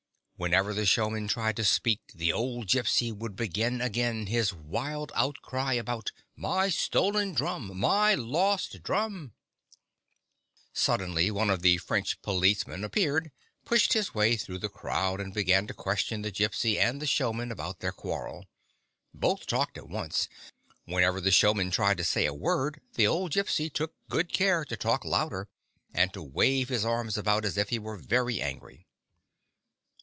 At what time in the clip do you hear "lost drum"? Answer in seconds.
8.15-9.33